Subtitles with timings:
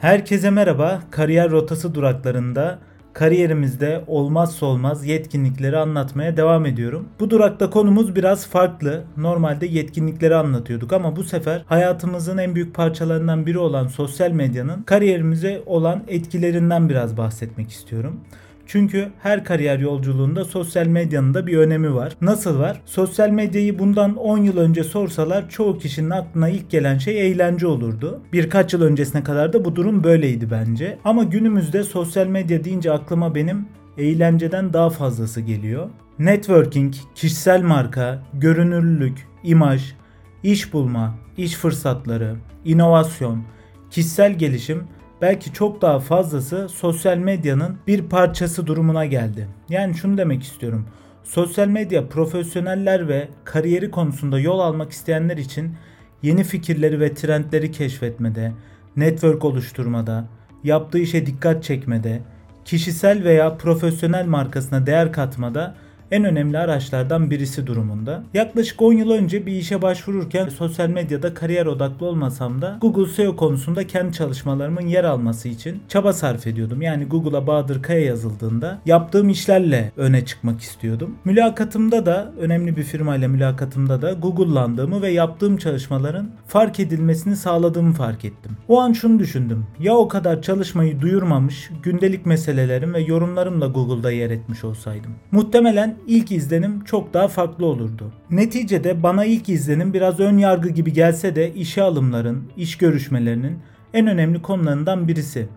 [0.00, 1.02] Herkese merhaba.
[1.10, 2.78] Kariyer rotası duraklarında
[3.12, 7.08] kariyerimizde olmazsa olmaz yetkinlikleri anlatmaya devam ediyorum.
[7.20, 9.04] Bu durakta konumuz biraz farklı.
[9.16, 15.62] Normalde yetkinlikleri anlatıyorduk ama bu sefer hayatımızın en büyük parçalarından biri olan sosyal medyanın kariyerimize
[15.66, 18.20] olan etkilerinden biraz bahsetmek istiyorum.
[18.66, 22.16] Çünkü her kariyer yolculuğunda sosyal medyanın da bir önemi var.
[22.20, 22.82] Nasıl var?
[22.86, 28.20] Sosyal medyayı bundan 10 yıl önce sorsalar çoğu kişinin aklına ilk gelen şey eğlence olurdu.
[28.32, 30.98] Birkaç yıl öncesine kadar da bu durum böyleydi bence.
[31.04, 33.66] Ama günümüzde sosyal medya deyince aklıma benim
[33.98, 35.88] eğlenceden daha fazlası geliyor.
[36.18, 39.92] Networking, kişisel marka, görünürlülük, imaj,
[40.42, 43.42] iş bulma, iş fırsatları, inovasyon,
[43.90, 44.84] kişisel gelişim
[45.26, 49.48] belki çok daha fazlası sosyal medyanın bir parçası durumuna geldi.
[49.68, 50.86] Yani şunu demek istiyorum.
[51.24, 55.74] Sosyal medya profesyoneller ve kariyeri konusunda yol almak isteyenler için
[56.22, 58.52] yeni fikirleri ve trendleri keşfetmede,
[58.96, 60.24] network oluşturmada,
[60.64, 62.20] yaptığı işe dikkat çekmede,
[62.64, 65.74] kişisel veya profesyonel markasına değer katmada
[66.10, 68.22] en önemli araçlardan birisi durumunda.
[68.34, 73.36] Yaklaşık 10 yıl önce bir işe başvururken sosyal medyada kariyer odaklı olmasam da Google SEO
[73.36, 76.82] konusunda kendi çalışmalarımın yer alması için çaba sarf ediyordum.
[76.82, 81.14] Yani Google'a Bahadır Kaya yazıldığında yaptığım işlerle öne çıkmak istiyordum.
[81.24, 88.24] Mülakatımda da önemli bir firmayla mülakatımda da Google'landığımı ve yaptığım çalışmaların fark edilmesini sağladığımı fark
[88.24, 88.56] ettim.
[88.68, 89.66] O an şunu düşündüm.
[89.80, 95.10] Ya o kadar çalışmayı duyurmamış, gündelik meselelerim ve yorumlarımla Google'da yer etmiş olsaydım.
[95.30, 98.12] Muhtemelen ilk izlenim çok daha farklı olurdu.
[98.30, 103.58] Neticede bana ilk izlenim biraz ön yargı gibi gelse de işe alımların, iş görüşmelerinin
[103.94, 105.48] en önemli konularından birisi.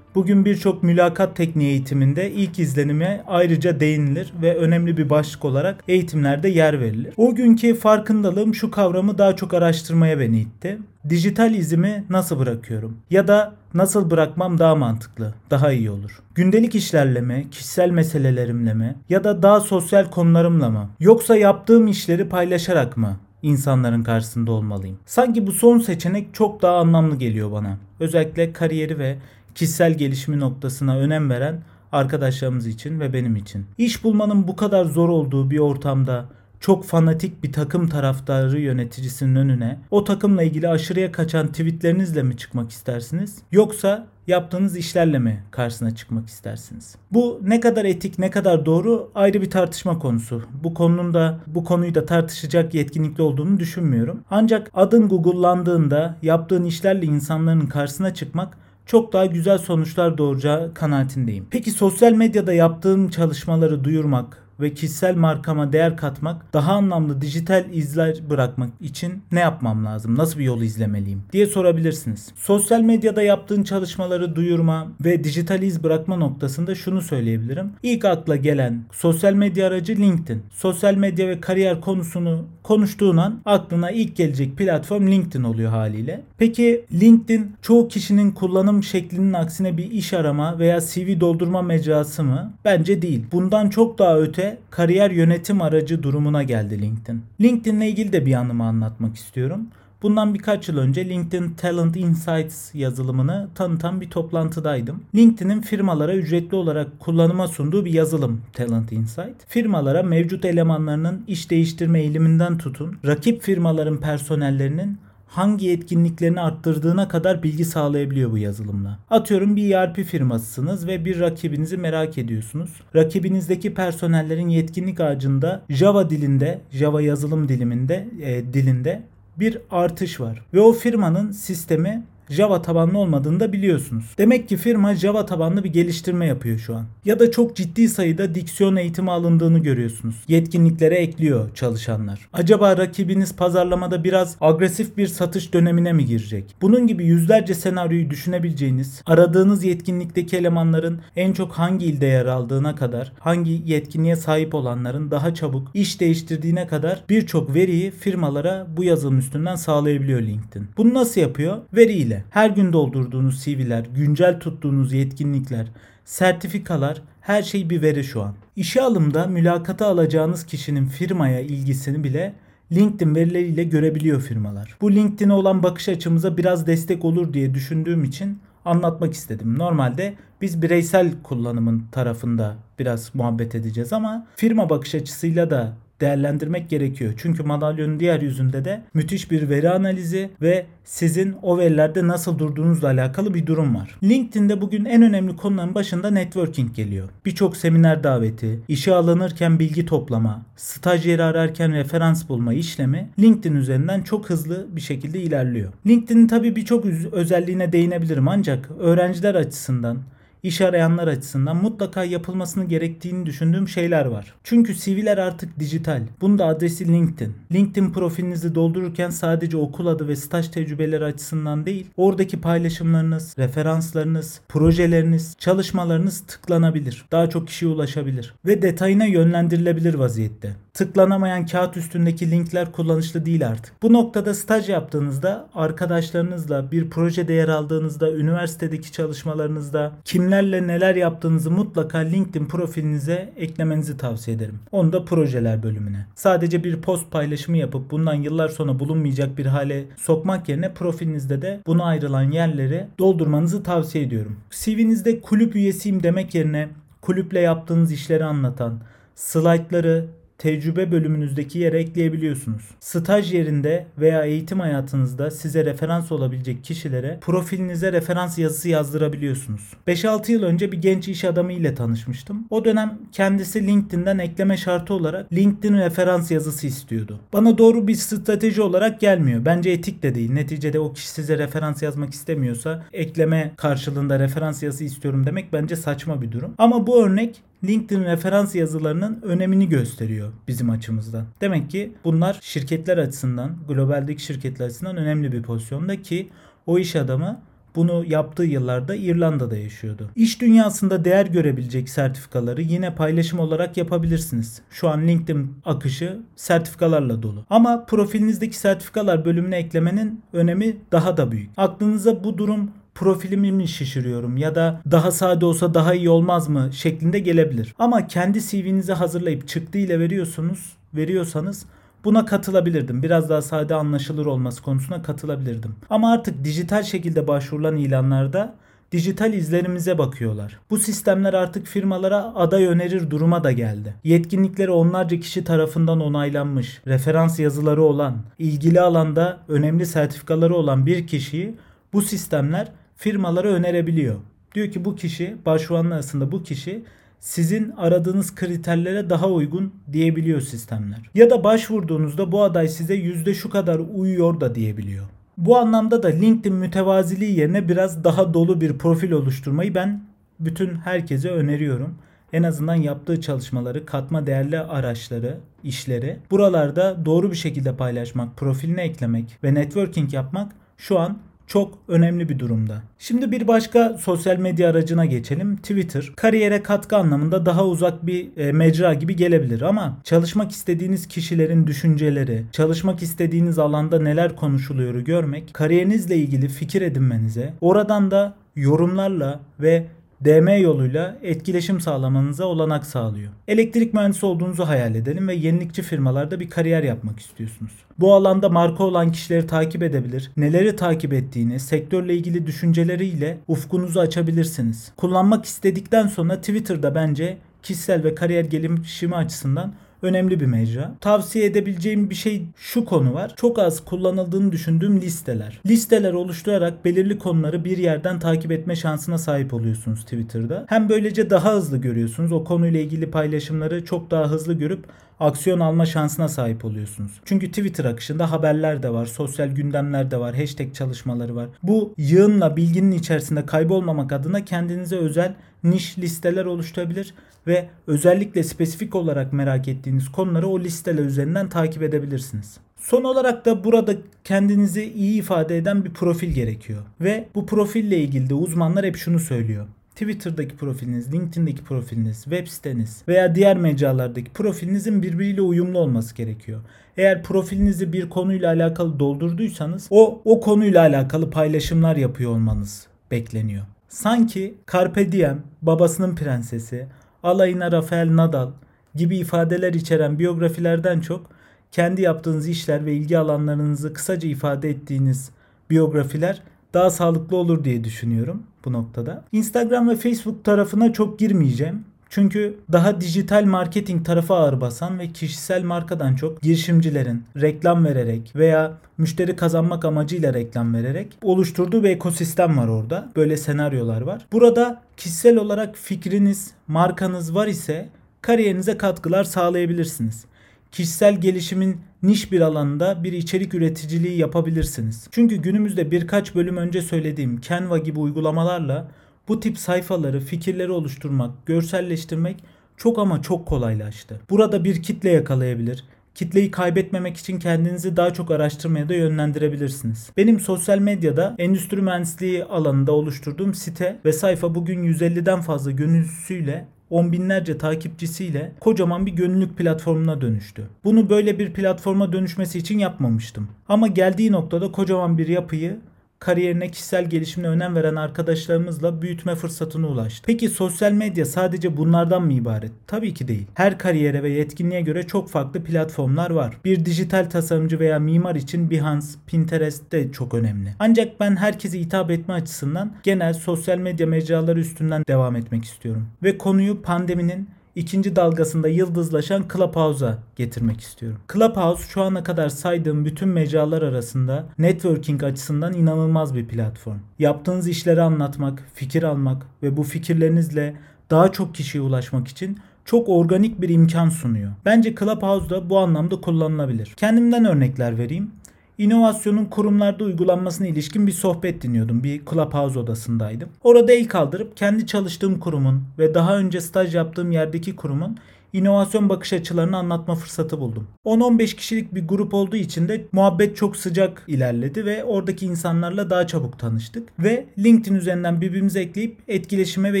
[0.14, 6.48] Bugün birçok mülakat tekniği eğitiminde ilk izlenime ayrıca değinilir ve önemli bir başlık olarak eğitimlerde
[6.48, 7.14] yer verilir.
[7.16, 10.78] O günkü farkındalığım şu kavramı daha çok araştırmaya beni itti.
[11.08, 12.96] Dijital izimi nasıl bırakıyorum?
[13.10, 16.22] Ya da nasıl bırakmam daha mantıklı, daha iyi olur?
[16.34, 20.88] Gündelik işlerle mi, kişisel meselelerimle mi ya da daha sosyal konularımla mı?
[21.00, 23.16] Yoksa yaptığım işleri paylaşarak mı?
[23.44, 24.98] insanların karşısında olmalıyım.
[25.06, 27.78] Sanki bu son seçenek çok daha anlamlı geliyor bana.
[28.00, 29.16] Özellikle kariyeri ve
[29.54, 33.66] kişisel gelişimi noktasına önem veren arkadaşlarımız için ve benim için.
[33.78, 36.24] İş bulmanın bu kadar zor olduğu bir ortamda
[36.60, 42.70] çok fanatik bir takım taraftarı yöneticisinin önüne o takımla ilgili aşırıya kaçan tweetlerinizle mi çıkmak
[42.70, 43.38] istersiniz?
[43.52, 46.96] Yoksa yaptığınız işlerle mi karşısına çıkmak istersiniz?
[47.12, 50.42] Bu ne kadar etik, ne kadar doğru ayrı bir tartışma konusu.
[50.64, 54.20] Bu konunun da bu konuyu da tartışacak yetkinlikli olduğunu düşünmüyorum.
[54.30, 61.46] Ancak adın Google'landığında yaptığın işlerle insanların karşısına çıkmak çok daha güzel sonuçlar doğuracağı kanaatindeyim.
[61.50, 68.16] Peki sosyal medyada yaptığım çalışmaları duyurmak, ve kişisel markama değer katmak, daha anlamlı dijital izler
[68.30, 70.18] bırakmak için ne yapmam lazım?
[70.18, 71.22] Nasıl bir yol izlemeliyim?
[71.32, 72.32] diye sorabilirsiniz.
[72.36, 77.70] Sosyal medyada yaptığın çalışmaları duyurma ve dijital iz bırakma noktasında şunu söyleyebilirim.
[77.82, 80.42] İlk akla gelen sosyal medya aracı LinkedIn.
[80.50, 86.20] Sosyal medya ve kariyer konusunu konuştuğun an aklına ilk gelecek platform LinkedIn oluyor haliyle.
[86.38, 92.52] Peki LinkedIn çoğu kişinin kullanım şeklinin aksine bir iş arama veya CV doldurma mecrası mı?
[92.64, 93.24] Bence değil.
[93.32, 97.22] Bundan çok daha öte ise kariyer yönetim aracı durumuna geldi LinkedIn.
[97.40, 99.66] LinkedIn ile ilgili de bir anımı anlatmak istiyorum.
[100.02, 105.02] Bundan birkaç yıl önce LinkedIn Talent Insights yazılımını tanıtan bir toplantıdaydım.
[105.14, 109.46] LinkedIn'in firmalara ücretli olarak kullanıma sunduğu bir yazılım Talent Insight.
[109.48, 114.98] Firmalara mevcut elemanlarının iş değiştirme eğiliminden tutun, rakip firmaların personellerinin
[115.34, 118.98] hangi yetkinliklerini arttırdığına kadar bilgi sağlayabiliyor bu yazılımla.
[119.10, 122.70] Atıyorum bir ERP firmasısınız ve bir rakibinizi merak ediyorsunuz.
[122.96, 129.02] Rakibinizdeki personellerin yetkinlik ağacında Java dilinde, Java yazılım diliminde, e, dilinde
[129.36, 130.46] bir artış var.
[130.54, 134.04] Ve o firmanın sistemi Java tabanlı olmadığını da biliyorsunuz.
[134.18, 136.84] Demek ki firma Java tabanlı bir geliştirme yapıyor şu an.
[137.04, 140.16] Ya da çok ciddi sayıda diksiyon eğitimi alındığını görüyorsunuz.
[140.28, 142.28] Yetkinliklere ekliyor çalışanlar.
[142.32, 146.56] Acaba rakibiniz pazarlamada biraz agresif bir satış dönemine mi girecek?
[146.62, 153.12] Bunun gibi yüzlerce senaryoyu düşünebileceğiniz, aradığınız yetkinlikteki elemanların en çok hangi ilde yer aldığına kadar,
[153.18, 159.56] hangi yetkinliğe sahip olanların daha çabuk iş değiştirdiğine kadar birçok veriyi firmalara bu yazılım üstünden
[159.56, 160.68] sağlayabiliyor LinkedIn.
[160.76, 161.56] Bunu nasıl yapıyor?
[161.72, 165.66] Veriyle ile her gün doldurduğunuz CV'ler, güncel tuttuğunuz yetkinlikler,
[166.04, 168.34] sertifikalar her şey bir veri şu an.
[168.56, 172.34] İşe alımda mülakata alacağınız kişinin firmaya ilgisini bile
[172.72, 174.76] LinkedIn verileriyle görebiliyor firmalar.
[174.80, 179.58] Bu LinkedIn'e olan bakış açımıza biraz destek olur diye düşündüğüm için anlatmak istedim.
[179.58, 187.12] Normalde biz bireysel kullanımın tarafında biraz muhabbet edeceğiz ama firma bakış açısıyla da değerlendirmek gerekiyor.
[187.16, 192.88] Çünkü madalyonun diğer yüzünde de müthiş bir veri analizi ve sizin o verilerde nasıl durduğunuzla
[192.88, 193.98] alakalı bir durum var.
[194.02, 197.08] LinkedIn'de bugün en önemli konuların başında networking geliyor.
[197.26, 204.02] Birçok seminer daveti, işe alınırken bilgi toplama, staj yeri ararken referans bulma işlemi LinkedIn üzerinden
[204.02, 205.72] çok hızlı bir şekilde ilerliyor.
[205.86, 209.98] LinkedIn'in tabii birçok özelliğine değinebilirim ancak öğrenciler açısından
[210.44, 214.34] iş arayanlar açısından mutlaka yapılmasını gerektiğini düşündüğüm şeyler var.
[214.44, 216.02] Çünkü CV'ler artık dijital.
[216.20, 217.34] Bunun da adresi LinkedIn.
[217.52, 225.36] LinkedIn profilinizi doldururken sadece okul adı ve staj tecrübeleri açısından değil, oradaki paylaşımlarınız, referanslarınız, projeleriniz,
[225.38, 227.04] çalışmalarınız tıklanabilir.
[227.12, 233.82] Daha çok kişiye ulaşabilir ve detayına yönlendirilebilir vaziyette tıklanamayan kağıt üstündeki linkler kullanışlı değil artık.
[233.82, 241.98] Bu noktada staj yaptığınızda arkadaşlarınızla bir projede yer aldığınızda üniversitedeki çalışmalarınızda kimlerle neler yaptığınızı mutlaka
[241.98, 244.58] LinkedIn profilinize eklemenizi tavsiye ederim.
[244.72, 246.06] Onu da projeler bölümüne.
[246.14, 251.60] Sadece bir post paylaşımı yapıp bundan yıllar sonra bulunmayacak bir hale sokmak yerine profilinizde de
[251.66, 254.36] buna ayrılan yerleri doldurmanızı tavsiye ediyorum.
[254.50, 256.68] CV'nizde kulüp üyesiyim demek yerine
[257.00, 258.80] kulüple yaptığınız işleri anlatan,
[259.14, 260.06] slaytları,
[260.38, 262.62] tecrübe bölümünüzdeki yere ekleyebiliyorsunuz.
[262.80, 269.62] Staj yerinde veya eğitim hayatınızda size referans olabilecek kişilere profilinize referans yazısı yazdırabiliyorsunuz.
[269.88, 272.46] 5-6 yıl önce bir genç iş adamı ile tanışmıştım.
[272.50, 277.20] O dönem kendisi LinkedIn'den ekleme şartı olarak LinkedIn referans yazısı istiyordu.
[277.32, 279.44] Bana doğru bir strateji olarak gelmiyor.
[279.44, 280.32] Bence etik de değil.
[280.32, 286.22] Neticede o kişi size referans yazmak istemiyorsa ekleme karşılığında referans yazısı istiyorum demek bence saçma
[286.22, 286.54] bir durum.
[286.58, 291.26] Ama bu örnek LinkedIn referans yazılarının önemini gösteriyor bizim açımızdan.
[291.40, 296.28] Demek ki bunlar şirketler açısından, globaldeki şirketler açısından önemli bir pozisyonda ki
[296.66, 297.40] o iş adamı
[297.76, 300.10] bunu yaptığı yıllarda İrlanda'da yaşıyordu.
[300.16, 304.62] İş dünyasında değer görebilecek sertifikaları yine paylaşım olarak yapabilirsiniz.
[304.70, 307.44] Şu an LinkedIn akışı sertifikalarla dolu.
[307.50, 311.50] Ama profilinizdeki sertifikalar bölümüne eklemenin önemi daha da büyük.
[311.56, 316.70] Aklınıza bu durum profilimi mi şişiriyorum ya da daha sade olsa daha iyi olmaz mı
[316.72, 317.74] şeklinde gelebilir.
[317.78, 321.66] Ama kendi CV'nizi hazırlayıp çıktı ile veriyorsunuz, veriyorsanız
[322.04, 323.02] Buna katılabilirdim.
[323.02, 325.74] Biraz daha sade anlaşılır olması konusuna katılabilirdim.
[325.90, 328.54] Ama artık dijital şekilde başvurulan ilanlarda
[328.92, 330.58] dijital izlerimize bakıyorlar.
[330.70, 333.94] Bu sistemler artık firmalara aday önerir duruma da geldi.
[334.04, 341.54] Yetkinlikleri onlarca kişi tarafından onaylanmış, referans yazıları olan, ilgili alanda önemli sertifikaları olan bir kişiyi
[341.92, 344.16] bu sistemler firmalara önerebiliyor.
[344.54, 346.84] Diyor ki bu kişi başvuranlar arasında bu kişi
[347.20, 350.98] sizin aradığınız kriterlere daha uygun diyebiliyor sistemler.
[351.14, 355.04] Ya da başvurduğunuzda bu aday size yüzde şu kadar uyuyor da diyebiliyor.
[355.38, 360.04] Bu anlamda da LinkedIn mütevaziliği yerine biraz daha dolu bir profil oluşturmayı ben
[360.40, 361.94] bütün herkese öneriyorum.
[362.32, 369.38] En azından yaptığı çalışmaları, katma değerli araçları, işleri buralarda doğru bir şekilde paylaşmak, profiline eklemek
[369.44, 372.82] ve networking yapmak şu an çok önemli bir durumda.
[372.98, 375.56] Şimdi bir başka sosyal medya aracına geçelim.
[375.56, 376.12] Twitter.
[376.16, 382.44] Kariyere katkı anlamında daha uzak bir e, mecra gibi gelebilir ama çalışmak istediğiniz kişilerin düşünceleri,
[382.52, 389.86] çalışmak istediğiniz alanda neler konuşuluyor görmek, kariyerinizle ilgili fikir edinmenize, oradan da yorumlarla ve
[390.24, 393.32] DM yoluyla etkileşim sağlamanıza olanak sağlıyor.
[393.48, 397.72] Elektrik mühendisi olduğunuzu hayal edelim ve yenilikçi firmalarda bir kariyer yapmak istiyorsunuz.
[397.98, 404.92] Bu alanda marka olan kişileri takip edebilir, neleri takip ettiğini, sektörle ilgili düşünceleriyle ufkunuzu açabilirsiniz.
[404.96, 409.74] Kullanmak istedikten sonra Twitter'da bence kişisel ve kariyer gelişimi açısından
[410.04, 410.94] önemli bir mecra.
[411.00, 413.32] Tavsiye edebileceğim bir şey şu konu var.
[413.36, 415.60] Çok az kullanıldığını düşündüğüm listeler.
[415.66, 420.64] Listeler oluşturarak belirli konuları bir yerden takip etme şansına sahip oluyorsunuz Twitter'da.
[420.68, 422.32] Hem böylece daha hızlı görüyorsunuz.
[422.32, 424.84] O konuyla ilgili paylaşımları çok daha hızlı görüp
[425.20, 427.12] aksiyon alma şansına sahip oluyorsunuz.
[427.24, 431.48] Çünkü Twitter akışında haberler de var, sosyal gündemler de var, hashtag çalışmaları var.
[431.62, 437.14] Bu yığınla bilginin içerisinde kaybolmamak adına kendinize özel niş listeler oluşturabilir
[437.46, 442.58] ve özellikle spesifik olarak merak ettiğiniz konuları o listeler üzerinden takip edebilirsiniz.
[442.76, 443.94] Son olarak da burada
[444.24, 446.82] kendinizi iyi ifade eden bir profil gerekiyor.
[447.00, 449.66] Ve bu profille ilgili de uzmanlar hep şunu söylüyor.
[449.94, 456.60] Twitter'daki profiliniz, LinkedIn'deki profiliniz, web siteniz veya diğer mecralardaki profilinizin birbiriyle uyumlu olması gerekiyor.
[456.96, 463.64] Eğer profilinizi bir konuyla alakalı doldurduysanız o o konuyla alakalı paylaşımlar yapıyor olmanız bekleniyor.
[463.88, 466.86] Sanki Carpe Diem, babasının prensesi,
[467.22, 468.50] alayına Rafael Nadal
[468.94, 471.26] gibi ifadeler içeren biyografilerden çok
[471.72, 475.30] kendi yaptığınız işler ve ilgi alanlarınızı kısaca ifade ettiğiniz
[475.70, 476.42] biyografiler
[476.74, 479.24] daha sağlıklı olur diye düşünüyorum bu noktada.
[479.32, 481.84] Instagram ve Facebook tarafına çok girmeyeceğim.
[482.14, 488.72] Çünkü daha dijital marketing tarafı ağır basan ve kişisel markadan çok girişimcilerin reklam vererek veya
[488.98, 493.08] müşteri kazanmak amacıyla reklam vererek oluşturduğu bir ekosistem var orada.
[493.16, 494.26] Böyle senaryolar var.
[494.32, 497.88] Burada kişisel olarak fikriniz, markanız var ise
[498.22, 500.24] kariyerinize katkılar sağlayabilirsiniz.
[500.72, 505.08] Kişisel gelişimin niş bir alanda bir içerik üreticiliği yapabilirsiniz.
[505.10, 508.90] Çünkü günümüzde birkaç bölüm önce söylediğim Canva gibi uygulamalarla
[509.28, 512.44] bu tip sayfaları, fikirleri oluşturmak, görselleştirmek
[512.76, 514.20] çok ama çok kolaylaştı.
[514.30, 515.84] Burada bir kitle yakalayabilir,
[516.14, 520.10] kitleyi kaybetmemek için kendinizi daha çok araştırmaya da yönlendirebilirsiniz.
[520.16, 527.12] Benim sosyal medyada endüstri mühendisliği alanında oluşturduğum site ve sayfa bugün 150'den fazla gönüllüsüyle on
[527.12, 530.68] binlerce takipçisiyle kocaman bir gönüllülük platformuna dönüştü.
[530.84, 533.48] Bunu böyle bir platforma dönüşmesi için yapmamıştım.
[533.68, 535.78] Ama geldiği noktada kocaman bir yapıyı
[536.18, 540.22] kariyerine kişisel gelişimine önem veren arkadaşlarımızla büyütme fırsatına ulaştı.
[540.26, 542.72] Peki sosyal medya sadece bunlardan mı ibaret?
[542.86, 543.46] Tabii ki değil.
[543.54, 546.56] Her kariyere ve yetkinliğe göre çok farklı platformlar var.
[546.64, 550.74] Bir dijital tasarımcı veya mimar için Behance, Pinterest de çok önemli.
[550.78, 556.06] Ancak ben herkese hitap etme açısından genel sosyal medya mecraları üstünden devam etmek istiyorum.
[556.22, 561.18] Ve konuyu pandeminin ikinci dalgasında yıldızlaşan Clubhouse'a getirmek istiyorum.
[561.32, 566.98] Clubhouse şu ana kadar saydığım bütün mecralar arasında networking açısından inanılmaz bir platform.
[567.18, 570.76] Yaptığınız işleri anlatmak, fikir almak ve bu fikirlerinizle
[571.10, 574.52] daha çok kişiye ulaşmak için çok organik bir imkan sunuyor.
[574.64, 576.86] Bence Clubhouse da bu anlamda kullanılabilir.
[576.96, 578.30] Kendimden örnekler vereyim.
[578.78, 582.04] İnovasyonun kurumlarda uygulanmasına ilişkin bir sohbet dinliyordum.
[582.04, 583.48] Bir Clubhouse odasındaydım.
[583.64, 588.18] Orada el kaldırıp kendi çalıştığım kurumun ve daha önce staj yaptığım yerdeki kurumun
[588.52, 590.88] inovasyon bakış açılarını anlatma fırsatı buldum.
[591.04, 596.26] 10-15 kişilik bir grup olduğu için de muhabbet çok sıcak ilerledi ve oradaki insanlarla daha
[596.26, 600.00] çabuk tanıştık ve LinkedIn üzerinden birbirimizi ekleyip etkileşime ve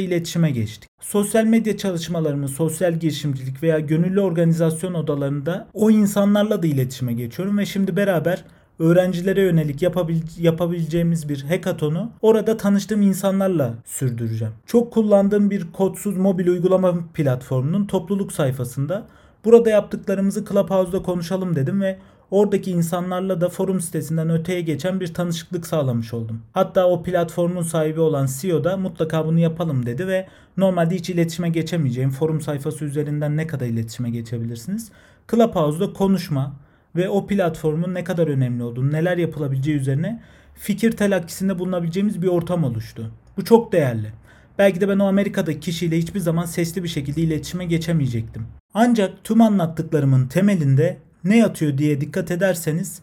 [0.00, 0.90] iletişime geçtik.
[1.00, 7.66] Sosyal medya çalışmalarımı, sosyal girişimcilik veya gönüllü organizasyon odalarında o insanlarla da iletişime geçiyorum ve
[7.66, 8.44] şimdi beraber
[8.78, 14.54] öğrencilere yönelik yapabil yapabileceğimiz bir hackathon'u orada tanıştığım insanlarla sürdüreceğim.
[14.66, 19.06] Çok kullandığım bir kodsuz mobil uygulama platformunun topluluk sayfasında
[19.44, 21.98] burada yaptıklarımızı Clubhouse'da konuşalım dedim ve
[22.30, 26.42] oradaki insanlarla da forum sitesinden öteye geçen bir tanışıklık sağlamış oldum.
[26.52, 31.48] Hatta o platformun sahibi olan CEO da mutlaka bunu yapalım dedi ve normalde hiç iletişime
[31.48, 34.90] geçemeyeceğim forum sayfası üzerinden ne kadar iletişime geçebilirsiniz?
[35.30, 36.52] Clubhouse'da konuşma,
[36.96, 40.22] ve o platformun ne kadar önemli olduğunu, neler yapılabileceği üzerine
[40.54, 43.10] fikir telakkisinde bulunabileceğimiz bir ortam oluştu.
[43.36, 44.12] Bu çok değerli.
[44.58, 48.46] Belki de ben o Amerika'daki kişiyle hiçbir zaman sesli bir şekilde iletişime geçemeyecektim.
[48.74, 53.00] Ancak tüm anlattıklarımın temelinde ne yatıyor diye dikkat ederseniz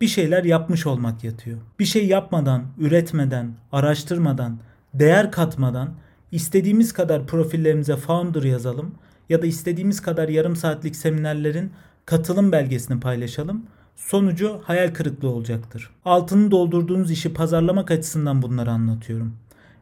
[0.00, 1.58] bir şeyler yapmış olmak yatıyor.
[1.78, 4.58] Bir şey yapmadan, üretmeden, araştırmadan,
[4.94, 5.94] değer katmadan
[6.32, 8.94] istediğimiz kadar profillerimize founder yazalım
[9.28, 11.72] ya da istediğimiz kadar yarım saatlik seminerlerin
[12.06, 13.62] katılım belgesini paylaşalım.
[13.96, 15.90] Sonucu hayal kırıklığı olacaktır.
[16.04, 19.36] Altını doldurduğunuz işi pazarlamak açısından bunları anlatıyorum.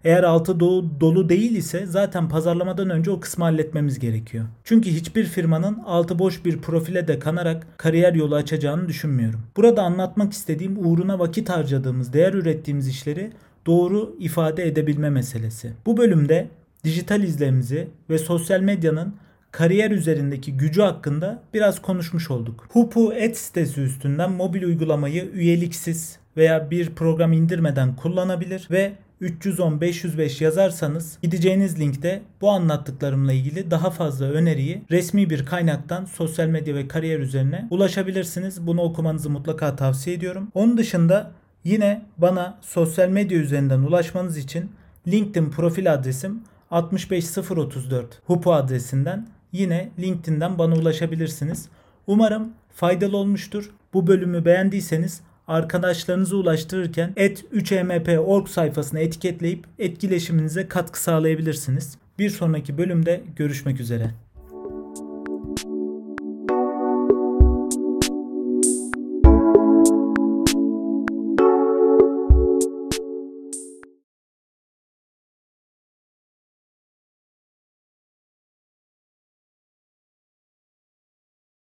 [0.04, 4.44] Eğer altı dolu, dolu değil ise zaten pazarlamadan önce o kısmı halletmemiz gerekiyor.
[4.64, 9.40] Çünkü hiçbir firmanın altı boş bir profile de kanarak kariyer yolu açacağını düşünmüyorum.
[9.56, 13.32] Burada anlatmak istediğim uğruna vakit harcadığımız, değer ürettiğimiz işleri
[13.66, 15.72] doğru ifade edebilme meselesi.
[15.86, 16.48] Bu bölümde
[16.84, 19.14] dijital izlemimizi ve sosyal medyanın
[19.52, 22.66] kariyer üzerindeki gücü hakkında biraz konuşmuş olduk.
[22.72, 28.92] Hupu et sitesi üstünden mobil uygulamayı üyeliksiz veya bir program indirmeden kullanabilir ve
[29.22, 36.74] 310-505 yazarsanız gideceğiniz linkte bu anlattıklarımla ilgili daha fazla öneriyi resmi bir kaynaktan sosyal medya
[36.74, 38.66] ve kariyer üzerine ulaşabilirsiniz.
[38.66, 40.48] Bunu okumanızı mutlaka tavsiye ediyorum.
[40.54, 41.30] Onun dışında
[41.64, 44.70] yine bana sosyal medya üzerinden ulaşmanız için
[45.08, 46.40] LinkedIn profil adresim
[46.70, 51.68] 65034 hupu adresinden yine LinkedIn'den bana ulaşabilirsiniz.
[52.06, 53.70] Umarım faydalı olmuştur.
[53.94, 61.98] Bu bölümü beğendiyseniz arkadaşlarınızı ulaştırırken et3mp.org sayfasına etiketleyip etkileşiminize katkı sağlayabilirsiniz.
[62.18, 64.10] Bir sonraki bölümde görüşmek üzere.